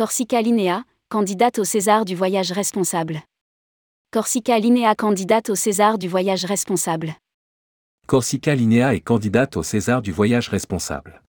[0.00, 3.20] Corsica Linea, candidate au César du voyage responsable.
[4.10, 7.16] Corsica Linea candidate au César du voyage responsable.
[8.06, 11.20] Corsica Linea est candidate au César du voyage responsable.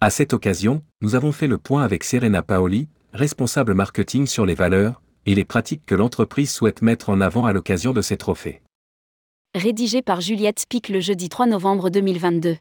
[0.00, 4.56] À cette occasion, nous avons fait le point avec Serena Paoli, responsable marketing sur les
[4.56, 8.62] valeurs et les pratiques que l'entreprise souhaite mettre en avant à l'occasion de ces trophées.
[9.54, 12.56] Rédigé par Juliette Spic le jeudi 3 novembre 2022.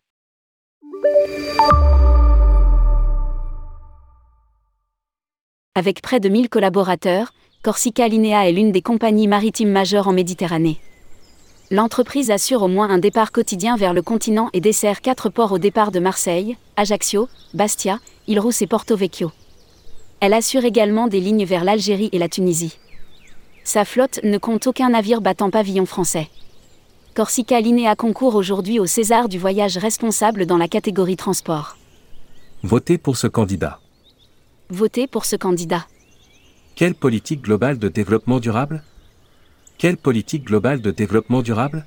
[5.78, 10.80] Avec près de 1000 collaborateurs, Corsica Linea est l'une des compagnies maritimes majeures en Méditerranée.
[11.70, 15.58] L'entreprise assure au moins un départ quotidien vers le continent et dessert quatre ports au
[15.58, 19.34] départ de Marseille, Ajaccio, Bastia, Ilrousse et Porto Vecchio.
[20.22, 22.78] Elle assure également des lignes vers l'Algérie et la Tunisie.
[23.66, 26.30] Sa flotte ne compte aucun navire battant pavillon français.
[27.16, 31.76] Corsica Linea concourt aujourd'hui au César du voyage responsable dans la catégorie transport.
[32.64, 33.82] Votez pour ce candidat.
[34.72, 35.86] Votez pour ce candidat.
[36.76, 38.84] Quelle politique globale de développement durable?
[39.78, 41.86] Quelle politique globale de développement durable?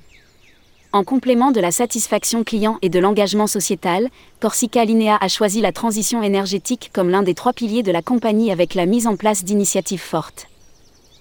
[0.93, 4.07] En complément de la satisfaction client et de l'engagement sociétal,
[4.39, 8.49] Corsica Linea a choisi la transition énergétique comme l'un des trois piliers de la compagnie
[8.49, 10.47] avec la mise en place d'initiatives fortes.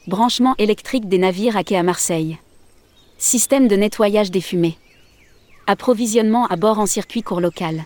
[0.06, 2.39] Branchement électrique des navires à quai à Marseille.
[3.19, 4.79] Système de nettoyage des fumées.
[5.67, 7.84] Approvisionnement à bord en circuit court local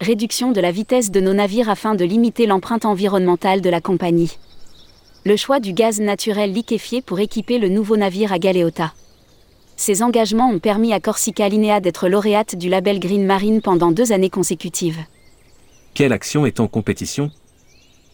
[0.00, 4.38] réduction de la vitesse de nos navires afin de limiter l'empreinte environnementale de la compagnie.
[5.24, 8.92] Le choix du gaz naturel liquéfié pour équiper le nouveau navire à Galeota.
[9.76, 14.12] Ces engagements ont permis à Corsica Linea d'être lauréate du label Green Marine pendant deux
[14.12, 15.00] années consécutives.
[15.94, 17.30] Quelle action est en compétition?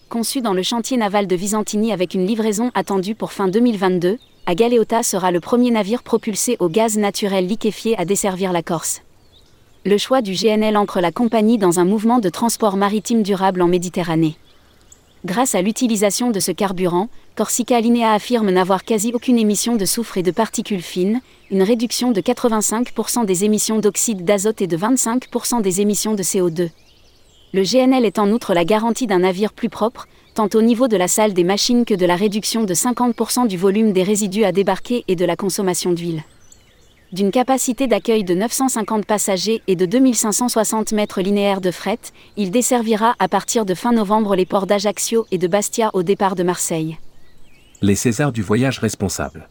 [0.08, 4.54] Conçu dans le chantier naval de Visantini avec une livraison attendue pour fin 2022, à
[4.54, 9.02] Galeota sera le premier navire propulsé au gaz naturel liquéfié à desservir la Corse
[9.86, 13.66] le choix du GNL ancre la compagnie dans un mouvement de transport maritime durable en
[13.66, 14.36] Méditerranée.
[15.24, 20.18] Grâce à l'utilisation de ce carburant, Corsica Linea affirme n'avoir quasi aucune émission de soufre
[20.18, 25.62] et de particules fines, une réduction de 85% des émissions d'oxyde d'azote et de 25%
[25.62, 26.68] des émissions de CO2.
[27.54, 30.98] Le GNL est en outre la garantie d'un navire plus propre, tant au niveau de
[30.98, 34.52] la salle des machines que de la réduction de 50% du volume des résidus à
[34.52, 36.22] débarquer et de la consommation d'huile
[37.12, 41.98] d'une capacité d'accueil de 950 passagers et de 2560 mètres linéaires de fret,
[42.36, 46.36] il desservira à partir de fin novembre les ports d'Ajaccio et de Bastia au départ
[46.36, 46.98] de Marseille.
[47.82, 49.48] Les Césars du voyage responsable.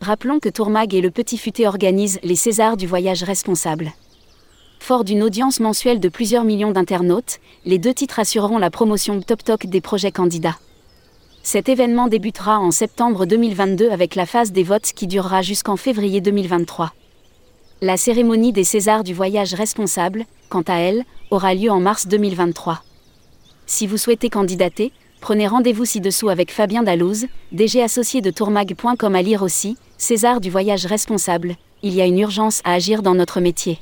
[0.00, 3.92] Rappelons que Tourmag et le Petit Futé organisent les Césars du voyage responsable.
[4.80, 9.44] Fort d'une audience mensuelle de plusieurs millions d'internautes, les deux titres assureront la promotion top
[9.44, 10.58] top des projets candidats.
[11.46, 16.22] Cet événement débutera en septembre 2022 avec la phase des votes qui durera jusqu'en février
[16.22, 16.94] 2023.
[17.82, 22.82] La cérémonie des Césars du voyage responsable, quant à elle, aura lieu en mars 2023.
[23.66, 24.90] Si vous souhaitez candidater,
[25.20, 30.48] prenez rendez-vous ci-dessous avec Fabien Dalouse, DG associé de tourmag.com à lire aussi, César du
[30.48, 33.80] voyage responsable, il y a une urgence à agir dans notre métier.